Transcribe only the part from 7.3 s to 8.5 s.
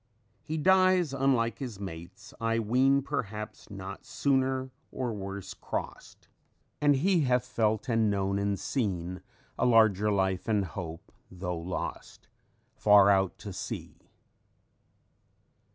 felt and known